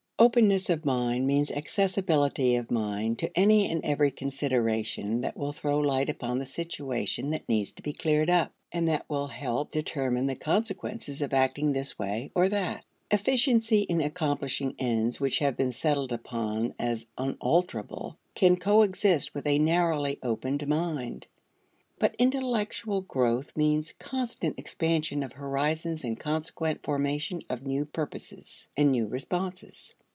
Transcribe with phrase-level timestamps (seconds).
[0.21, 5.79] Openness of mind means accessibility of mind to any and every consideration that will throw
[5.79, 10.27] light upon the situation that needs to be cleared up, and that will help determine
[10.27, 12.85] the consequences of acting this way or that.
[13.09, 19.57] Efficiency in accomplishing ends which have been settled upon as unalterable can coexist with a
[19.57, 21.25] narrowly opened mind.
[21.97, 28.91] But intellectual growth means constant expansion of horizons and consequent formation of new purposes and
[28.91, 29.95] new responses.